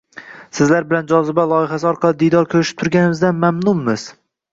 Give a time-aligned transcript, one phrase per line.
[0.59, 4.09] Sizlar bilan Joziba loyihasi orqali diydor ko‘rishib turganimizdan mamnunmiz.